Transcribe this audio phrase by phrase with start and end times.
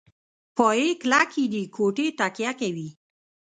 [0.57, 2.89] پایې کلکې دي کوټې تکیه کوي.